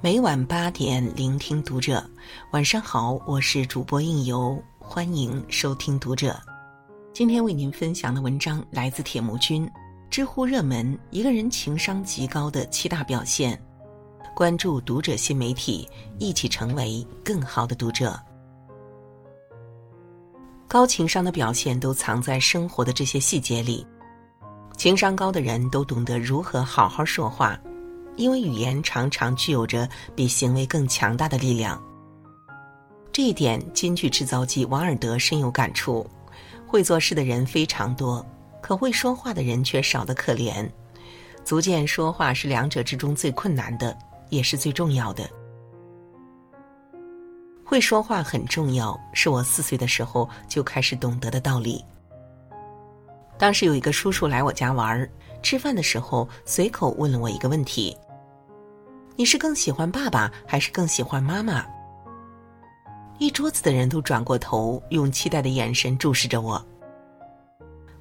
[0.00, 2.08] 每晚八点，聆听读者。
[2.52, 6.40] 晚上好，我是主播应由，欢迎收听读者。
[7.12, 9.68] 今天为您分享的文章来自铁木君，
[10.08, 13.60] 知乎热门：一个人情商极高的七大表现。
[14.36, 15.88] 关注读者新媒体，
[16.20, 18.16] 一起成为更好的读者。
[20.68, 23.84] 高情商的表现都藏在生活的这些细节里。
[24.76, 27.58] 情商高的人都懂得如何好好说话。
[28.18, 31.80] 因为语言常常具有着比行为更强大的力量，
[33.12, 36.06] 这一点京剧制造机王尔德深有感触。
[36.66, 38.24] 会做事的人非常多，
[38.60, 40.68] 可会说话的人却少得可怜，
[41.42, 43.96] 足见说话是两者之中最困难的，
[44.28, 45.26] 也是最重要的。
[47.64, 51.82] 会说话很重要，是我四岁的时候就开始懂得的道理。
[53.38, 55.08] 当时有一个叔叔来我家玩，
[55.40, 57.96] 吃饭的时候随口问了我一个问题。
[59.18, 61.66] 你是更喜欢爸爸还是更喜欢妈妈？
[63.18, 66.64] 一桌子的人都转过头，用期待的眼神注视着我。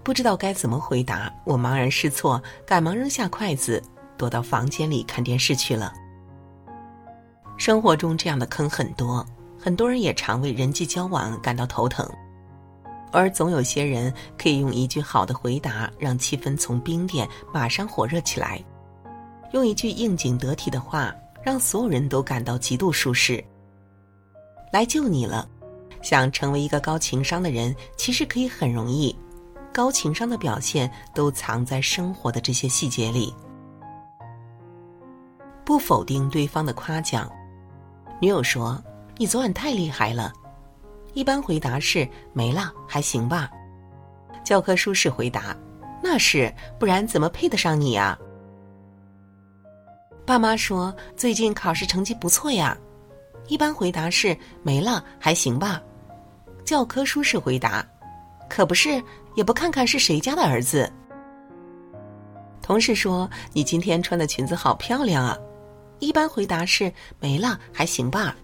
[0.04, 3.82] 不知道该怎么回答，我茫然失措，赶忙扔下筷子，
[4.16, 5.92] 躲到房间里看电视去了。
[7.58, 9.26] 生活中这样的坑很多，
[9.60, 12.08] 很多人也常为人际交往感到头疼，
[13.12, 18.64] 而总有些人可以用一句好的回答，让气氛从冰点马上火热起来。
[19.54, 23.44] 用一句应景得体的话，让所有人都感到极度舒适。
[24.72, 25.48] 来救你了！
[26.02, 29.16] 想成为一个高情商的人，其实可以很容易。
[29.74, 33.34] 高情商的表现都藏在生活的这些细节里。
[35.64, 37.32] 不否定对方的夸奖。
[38.20, 38.82] 女友说
[39.18, 40.34] ：“你昨晚太厉害了。”
[41.14, 43.50] 一般回答是：“没了，还行吧。”
[44.44, 45.56] 教科书式回答
[46.02, 48.18] ：“那是，不然怎么配得上你呀？”
[50.28, 52.78] 爸妈说最近考试成绩不错呀，
[53.48, 55.82] 一般回答是没了还行吧，
[56.66, 57.88] 教科书式回答，
[58.50, 59.02] 可不是
[59.36, 60.92] 也不看看是谁家的儿子。
[62.62, 65.38] 同事说你今天穿的裙子好漂亮啊，
[66.00, 68.36] 一般回答是没了还行吧，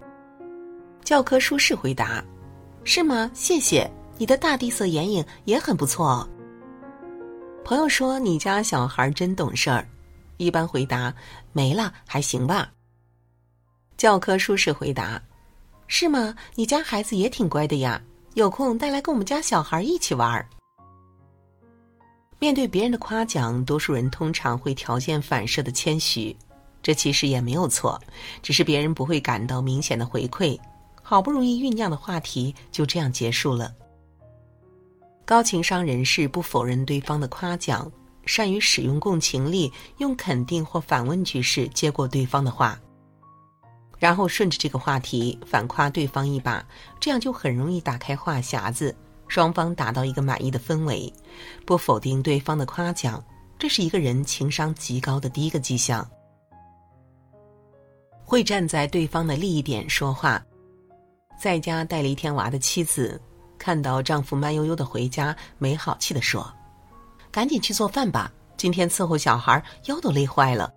[1.04, 2.24] 教科书式回答，
[2.82, 3.30] 是吗？
[3.34, 3.86] 谢谢
[4.16, 6.26] 你的大地色眼影也很不错。
[7.62, 9.86] 朋友说你家小孩真懂事儿。
[10.36, 11.14] 一般回答
[11.52, 12.72] 没了，还行吧。
[13.96, 15.22] 教科书式回答，
[15.86, 16.34] 是吗？
[16.54, 18.02] 你家孩子也挺乖的呀，
[18.34, 20.44] 有空带来跟我们家小孩一起玩。
[22.40, 26.36] 面对别人的夸奖，多数人通常会条件反射的谦虚，
[26.82, 27.98] 这其实也没有错，
[28.42, 30.58] 只是别人不会感到明显的回馈，
[31.02, 33.72] 好不容易酝酿的话题就这样结束了。
[35.24, 37.90] 高情商人士不否认对方的夸奖。
[38.26, 42.78] 善于使用共情力，用肯定或反问句式接过对方的话，
[43.98, 46.64] 然后顺着这个话题反夸对方一把，
[47.00, 48.94] 这样就很容易打开话匣子，
[49.28, 51.12] 双方达到一个满意的氛围。
[51.64, 53.22] 不否定对方的夸奖，
[53.58, 56.08] 这是一个人情商极高的第一个迹象。
[58.24, 60.42] 会站在对方的利益点说话。
[61.38, 63.20] 在家带了一天娃的妻子，
[63.58, 66.50] 看到丈夫慢悠悠的回家，没好气的说。
[67.34, 70.72] 赶紧去做饭吧，今天伺候小孩腰都累坏了。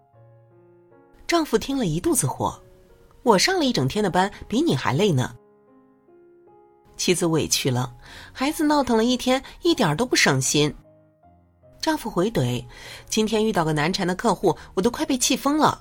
[1.27, 2.59] 丈夫听了一肚子火，
[3.21, 5.35] 我上了一整天的班，比你还累呢。
[6.95, 7.93] 妻子委屈了，
[8.33, 10.73] 孩子闹腾了一天，一点都不省心。
[11.79, 12.65] 丈夫回怼，
[13.07, 15.79] 今天遇到个难缠的客户，我都快被气疯了。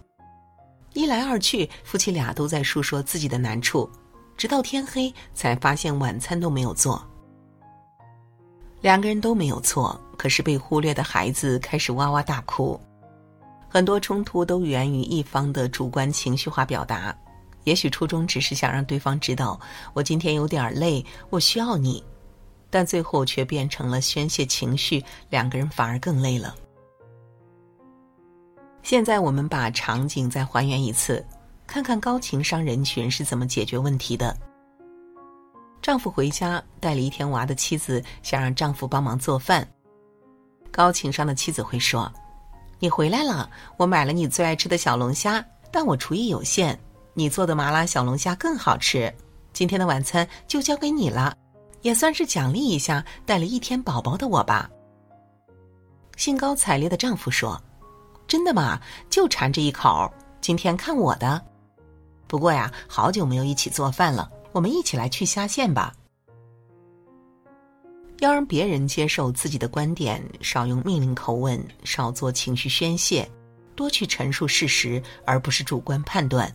[0.92, 3.88] 一来二去，夫妻俩都在述说自己的难处，
[4.36, 7.02] 直到天黑才发现晚餐都没有做。
[8.86, 12.80] 两个人都没有错，可是被忽略的孩子开始哇哇大哭。
[13.68, 17.12] 很多冲突都源于一方的主观情绪化表达，
[17.64, 19.58] 也许初衷只是想让对方知道
[19.92, 22.00] 我今天有点累，我需要你，
[22.70, 26.54] 但最后却变成了宣泄情绪，两个人反而更累了。
[28.84, 31.26] 现在我们把场景再还原一次，
[31.66, 34.36] 看看高情商人群是怎么解决问题的。
[35.86, 39.64] 丈夫回家带了一天娃的妻子想让丈夫帮忙做饭。
[40.72, 42.12] 高情商的妻子会说
[42.80, 46.76] ：“你回来了，我买了你最爱吃的小龙虾，但我厨艺有限，
[47.14, 49.14] 你做的麻辣小龙虾更好吃。
[49.52, 51.32] 今天的晚餐就交给你了，
[51.82, 54.68] 也算是奖励一下带了一天宝宝的我吧。”
[56.18, 57.62] 兴高采烈的丈夫说
[58.26, 58.80] ：“真的吗？
[59.08, 61.40] 就馋这一口，今天看我的。
[62.26, 65.94] 不过呀，好久没有一起做饭了。”我们一起来去下线吧。
[68.20, 73.30] 要让别人接受自己的观点，少用命令口吻，少做情绪宣泄，
[73.74, 76.50] 多去陈述事实，而不是主观判断。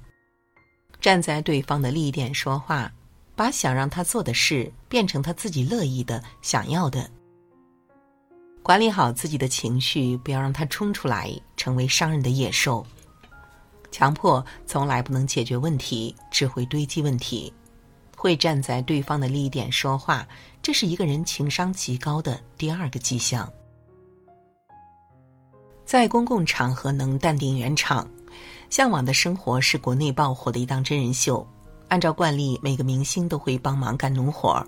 [1.00, 2.92] 站在对方的利益点说话，
[3.36, 7.08] 把想让他做的事变成他自己乐意的、想要的。
[8.64, 12.84] 管理好自己的情绪，不要让它冲出来，成为伤人的野兽。
[13.92, 17.54] 强迫从来不能解决问题，只会堆积问题。
[18.22, 20.28] 会站在对方的利益点说话，
[20.62, 23.52] 这是一个人情商极高的第二个迹象。
[25.84, 28.06] 在公共场合能淡定圆场，
[28.70, 31.44] 《向往的生活》是国内爆火的一档真人秀。
[31.88, 34.64] 按照惯例，每个明星都会帮忙干农活。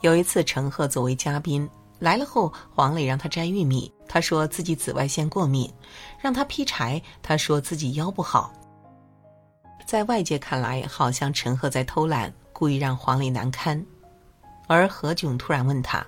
[0.00, 1.68] 有一次，陈赫作为嘉宾
[1.98, 5.70] 来了后，黄磊让他摘玉米，他说自己紫外线过敏；
[6.18, 8.50] 让他劈柴，他说自己腰不好。
[9.88, 13.82] 在外界看来，好像陈赫在偷懒，故意让黄磊难堪。
[14.66, 16.06] 而何炅突然问他：“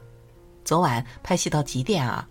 [0.67, 2.29] 昨晚拍戏到几点啊？”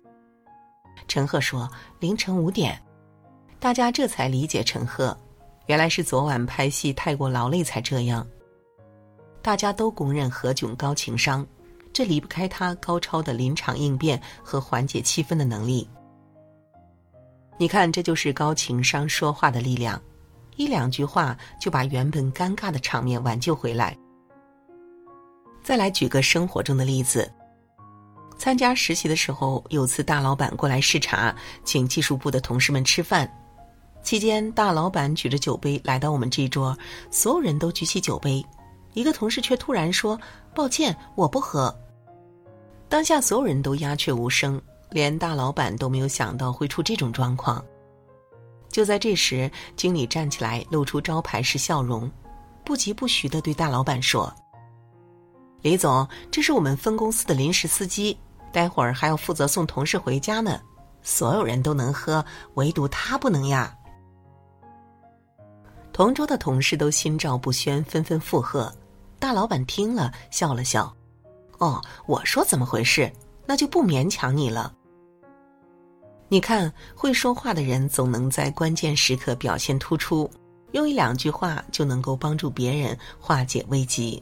[1.09, 1.67] 陈赫说
[1.99, 2.79] ：“凌晨五点。”
[3.59, 5.17] 大家这才理解陈赫，
[5.65, 8.23] 原来是昨晚拍戏太过劳累才这样。
[9.41, 11.43] 大家都公认何炅高情商，
[11.91, 15.89] 这离不开他高超的临场应变和缓解气氛的能力。
[17.57, 19.99] 你看，这就是高情商说话的力量。
[20.59, 23.97] 一两句话就把原本尴尬的场面挽救回来。
[25.63, 27.31] 再来举个生活中的例子：
[28.38, 31.33] 参加实习的时候，有次大老板过来视察，
[31.63, 33.25] 请技术部的同事们吃饭。
[34.03, 36.77] 期间，大老板举着酒杯来到我们这一桌，
[37.09, 38.45] 所有人都举起酒杯，
[38.94, 40.19] 一个同事却突然说
[40.53, 41.73] ：“抱歉，我不喝。”
[42.89, 47.63] 当下所有人都鸦雀无声，连大老板都没有想到会出这种状况。
[48.69, 52.10] 就在这时，经理站起来，露出招牌式笑容，
[52.63, 54.33] 不疾不徐的对大老板说
[55.62, 58.18] ：“李总，这是我们分公司的临时司机，
[58.54, 60.62] 待会儿还要负责送同事回家呢。
[61.01, 62.24] 所有人都能喝，
[62.54, 63.75] 唯独他不能呀。”
[65.92, 68.74] 同桌的同事都心照不宣，纷纷附和。
[69.18, 70.95] 大老板听了，笑了笑
[71.60, 73.12] ：“哦，我说怎么回事，
[73.45, 74.74] 那就不勉强你了。”
[76.31, 80.29] 你看，会说话的人总能在关键时刻表现突出，
[80.73, 84.21] 用一两句话就能够帮助别人化解危机。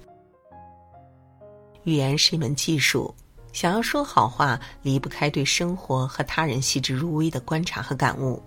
[1.83, 3.13] 语言是一门技术，
[3.51, 8.41] 想要说好话，离不开对生活和他人细致入微的观察和感悟。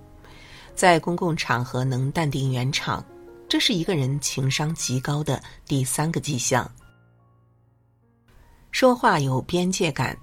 [0.74, 3.04] 在公共场合能淡定圆场，
[3.46, 6.70] 这是一个人情商极高的第三个迹象。
[8.70, 10.16] 说话有边界感。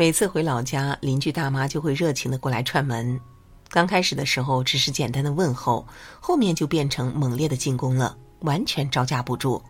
[0.00, 3.20] 每次回老家，邻居大妈就会热情的过来串门。
[3.68, 5.86] 刚开始的时候只是简单的问候，
[6.20, 9.62] 后面就变成猛烈的进攻了，完全招架不住。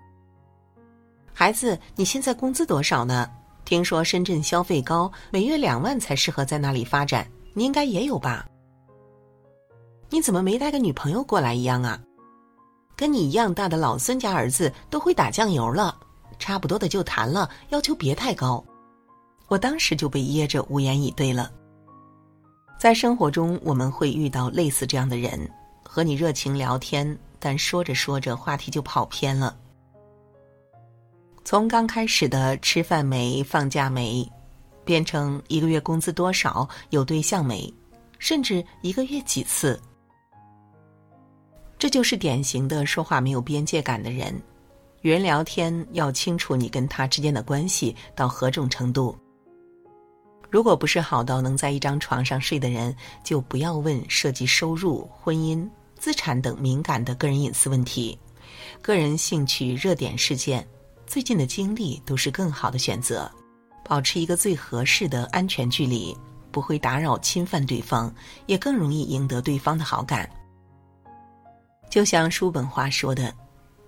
[1.33, 3.29] 孩子，你现在工资多少呢？
[3.65, 8.47] 听说深圳消费高，每月两万才适合在那里发展，你应该也有吧？
[10.11, 12.01] 你怎么没带个女朋友过来一样啊？
[12.95, 15.99] 跟你一样大的老孙家儿子都会打酱油了，
[16.39, 18.65] 差不多的就谈了，要求别太高。
[19.51, 21.51] 我当时就被噎着，无言以对了。
[22.79, 25.51] 在生活中，我们会遇到类似这样的人，
[25.83, 29.57] 和你热情聊天，但说着说着话题就跑偏了。
[31.45, 34.25] 从刚开始的吃饭没、放假没，
[34.85, 37.75] 变成一个月工资多少、有对象没，
[38.21, 39.79] 甚至一个月几次。
[41.77, 44.33] 这就是典型的说话没有边界感的人。
[45.01, 49.19] 与人聊天要清楚你跟他之间的关系到何种程度。
[50.51, 58.19] 如果不是好到能在一张床上睡的人，就不要问涉及收入、婚姻、资产等敏感的个人隐私问题。
[58.83, 60.67] 个人兴趣、热点事件、
[61.07, 63.31] 最近的经历都是更好的选择。
[63.85, 66.17] 保持一个最合适的安全距离，
[66.51, 68.13] 不会打扰、侵犯对方，
[68.47, 70.29] 也更容易赢得对方的好感。
[71.89, 73.35] 就像叔本华说的：“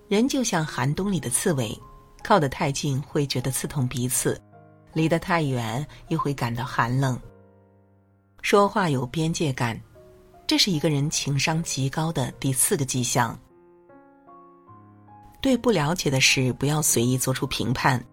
[0.07, 1.77] 人就像寒冬里的刺猬，
[2.21, 4.41] 靠得太近会觉得刺痛彼此。”
[4.93, 7.19] 离得太远，又会感到寒冷。
[8.41, 9.79] 说话有边界感，
[10.45, 13.37] 这是一个人情商极高的第四个迹象。
[15.41, 18.03] 对不了解的事，不要随意做出评判。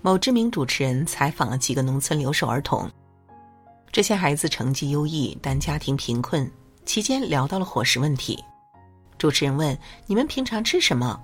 [0.00, 2.90] 某知名主持人采访了几个农村留守儿童，
[3.90, 6.50] 这些孩子成绩优异，但家庭贫困。
[6.84, 8.42] 期间聊到了伙食问题，
[9.16, 11.22] 主持人问：“你们平常吃什么？”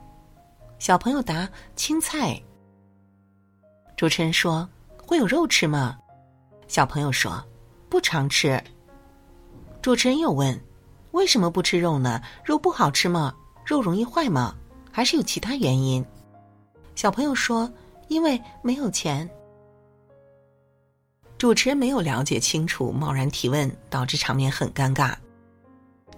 [0.78, 2.40] 小朋友答：“青菜。”
[3.98, 5.98] 主持人说：“会有肉吃吗？”
[6.68, 7.44] 小朋友说
[7.90, 8.62] ：“不常吃。”
[9.82, 10.56] 主持人又问
[11.10, 12.22] ：“为什么不吃肉呢？
[12.44, 13.34] 肉不好吃吗？
[13.66, 14.54] 肉容易坏吗？
[14.92, 16.06] 还是有其他原因？”
[16.94, 17.68] 小朋友说
[18.06, 19.28] ：“因为没有钱。”
[21.36, 25.12] 主持人没有了解清楚，贸然提问，导致场面很尴尬。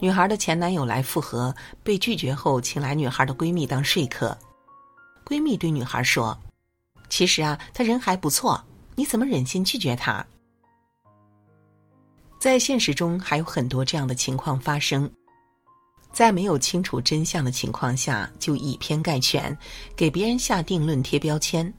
[0.00, 4.36] 女孩的前男友来复合，被拒绝后，请来女孩的闺蜜当说客。
[5.24, 6.38] 闺蜜对女孩说
[7.10, 8.64] ：“其实啊，他人还不错，
[8.94, 10.24] 你怎么忍心拒绝他？”
[12.40, 15.10] 在现实中还有很多这样的情况发生，
[16.10, 19.54] 在没有清楚真相的情况下就以偏概全，
[19.94, 21.70] 给别人下定论、贴标签，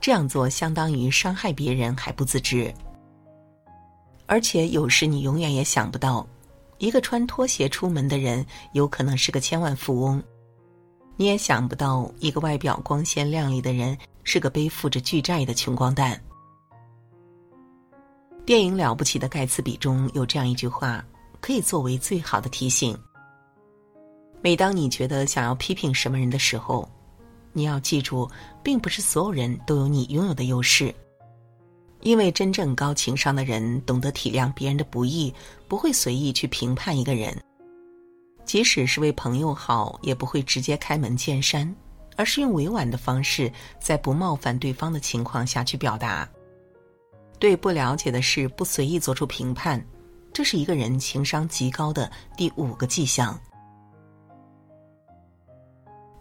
[0.00, 2.72] 这样做相当于伤害别人还不自知。
[4.24, 6.26] 而且有时你永远也想不到，
[6.78, 10.22] 一个穿拖鞋出门的人有可能是个千万富翁，
[11.16, 16.20] 你也想不到一个外表光鲜亮丽的人是个背负着巨债的穷光蛋。
[18.44, 21.04] 电影《了不起的盖茨比》中有这样一句话，
[21.40, 22.96] 可以作为最好的提醒。
[24.42, 26.88] 每当你觉得想要批评什么人的时候，
[27.52, 28.30] 你要记住，
[28.62, 30.94] 并不是所有人都有你拥有的优势。
[32.02, 35.32] 因为真正高情商的人懂得体谅别人的不易，
[35.66, 37.36] 不会随意去评判一个人。
[38.46, 41.74] 即使是为朋友好，也不会直接开门见山，
[42.16, 46.26] 而是用委婉的方式，在不冒犯对方的情况下去表达。
[47.38, 49.84] 对不了解的事不随意做出评判，
[50.32, 53.38] 这是一个人情商极高的第五个迹象。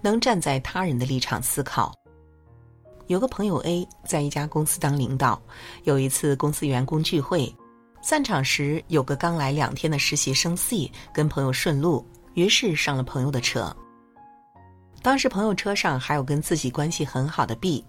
[0.01, 1.93] 能站在他人的立场思考。
[3.07, 5.41] 有个朋友 A 在一家公司当领导，
[5.83, 7.55] 有一次公司员工聚会，
[8.01, 13.75] 散场时有个刚来两天的实习生 C 跟朋友顺路，于是上了朋友的车。
[15.01, 17.83] 当时朋友车上还有跟自己关系很好的 B。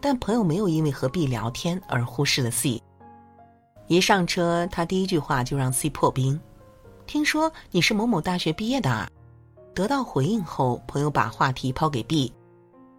[0.00, 2.82] 但朋友没有因为和 B 聊天而忽视了 C。
[3.86, 6.38] 一上车，他第一句话就让 C 破冰
[7.06, 9.08] ：“听说你是某某大学毕业的啊。”
[9.74, 12.30] 得到回应后，朋友把话题抛给 B：“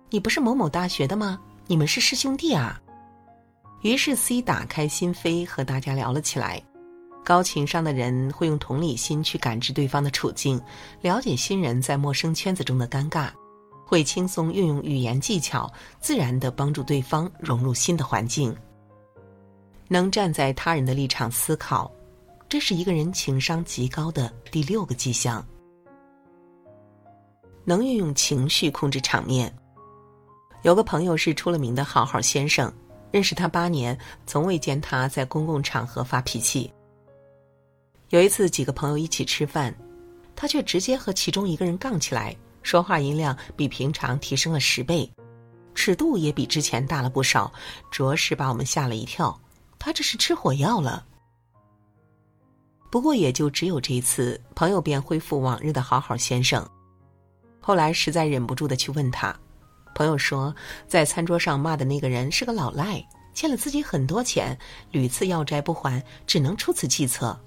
[0.09, 1.39] 你不是某某大学的吗？
[1.67, 2.81] 你们是师兄弟啊。”
[3.83, 6.59] 于是 C 打开心扉和大家聊了起来。
[7.25, 10.62] 高情商的人会用同理心去感知对方的处境，
[11.01, 13.32] 了解新人在陌生圈子中的尴尬。
[13.84, 18.55] 会轻松运用语言技巧，自然的帮助对方融入新的环境。
[19.88, 21.91] 能站在他人的立场思考，
[22.48, 25.46] 这是一个人情商极高的第六个迹象。
[27.63, 29.51] 能运用情绪控制场面。
[30.62, 32.72] 有个朋友是出了名的好好先生，
[33.12, 36.72] 认识他八年，从未见他在公共场合发脾气。
[38.15, 39.75] 有一次几个朋友一起吃饭，
[40.38, 42.34] 他却直接和其中一个人杠起来。
[42.63, 45.12] 说话音量比平常提升了十倍，
[45.75, 47.51] 尺度也比之前大了不少，
[47.91, 49.38] 着实把我们吓了一跳。
[49.77, 51.05] 他这是吃火药了。
[52.89, 56.65] 不过也就只有这一次，朋友便恢复往日的好好先生。
[57.60, 59.38] 后来实在忍不住的去问他，
[59.93, 60.55] 朋友说，
[60.88, 64.57] 在餐桌上骂的那个人是个老赖，欠了自己很多钱，
[64.91, 67.38] 屡次要债不还，只能出此计策。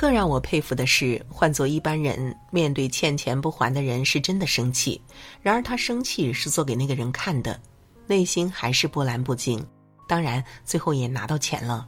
[0.00, 4.98] 更让我佩服的是，换做一般人面对欠钱不还的人，是真的生气；
[5.42, 7.60] 然而他生气是做给那个人看的，
[8.06, 9.62] 内心还是波澜不惊。
[10.08, 11.86] 当然，最后也拿到钱了。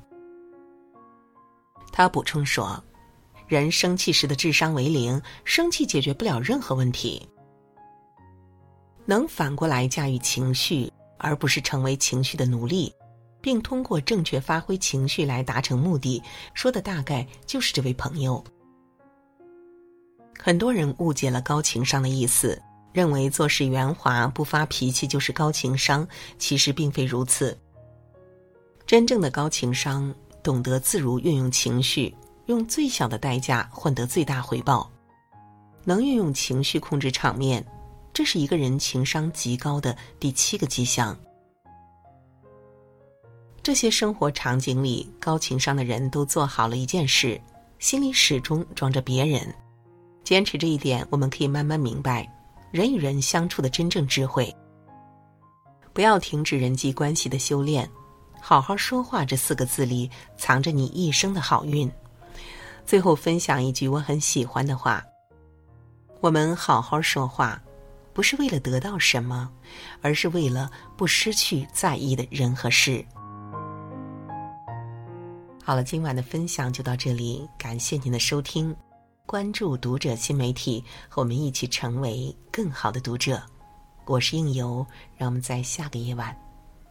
[1.90, 2.85] 他补充说
[3.49, 7.26] ：“人生气时的智商为零，生气解决不了任何问题。
[9.07, 12.95] 能反过来驾驭情绪，而不是成为情绪的奴隶。”
[13.42, 16.22] 并通过正确发挥情绪来达成目的，
[16.54, 18.42] 说的大概就是这位朋友。
[20.38, 22.61] 很多人误解了高情商的意思，
[22.92, 26.06] 认为做事圆滑、不发脾气就是高情商，
[26.38, 27.56] 其实并非如此。
[28.87, 32.14] 真正的高情商，懂得自如运用情绪，
[32.46, 34.90] 用最小的代价换得最大回报，
[35.84, 37.64] 能运用情绪控制场面，
[38.12, 41.16] 这是一个人情商极高的第七个迹象。
[43.62, 47.40] 这些生活场景里，高情商的人都做好了一件事，
[47.78, 49.54] 心里始终装着别人。
[50.25, 52.28] 坚持这一点，我们可以慢慢明白
[52.73, 54.52] 人与人相处的真正智慧。
[55.92, 57.88] 不要停止人际关系的修炼，
[58.40, 61.88] 好好说话这四个字里藏着你一生的好运。
[62.85, 65.04] 最后分享一句我很喜欢的话：
[66.21, 67.62] 我们好好说话，
[68.12, 69.49] 不是为了得到什么，
[70.00, 73.04] 而是为了不失去在意的人和事。
[75.64, 78.75] 好了，今晚的分享就到这里，感谢您的收听，
[79.26, 83.40] 关注读者新媒体，和我们一起成为更好的读者。
[84.07, 84.85] 我是应由，
[85.16, 86.37] 让我们在下个夜晚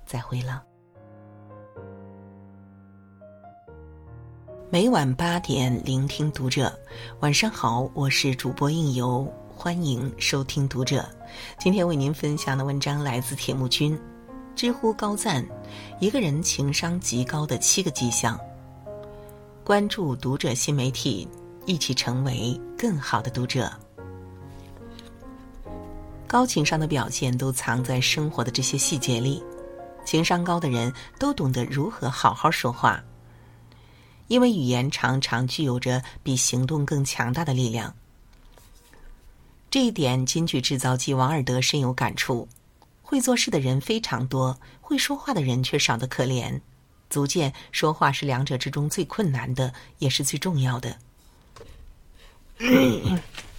[0.05, 0.63] 再会了。
[4.69, 6.73] 每晚八点聆听读者，
[7.19, 11.05] 晚上好，我是主播应由，欢迎收听读者。
[11.59, 13.99] 今天为您分享的文章来自铁木君，
[14.55, 15.45] 知乎高赞，
[15.99, 18.39] 一个人情商极高的七个迹象。
[19.63, 21.27] 关注读者新媒体，
[21.67, 23.71] 一起成为更好的读者。
[26.27, 29.41] 高情商的表现都藏在生活的这些细节里，
[30.03, 33.03] 情商高的人都懂得如何好好说话，
[34.27, 37.95] 因为语言常常具有着比行动更强大的力量。
[39.69, 42.47] 这一点，京剧制造机王尔德深有感触。
[43.03, 46.59] 会做事的人非常多，会说话的人却少得可怜，
[47.11, 50.97] 足见说话是两者之中最困难的，也是最重要的。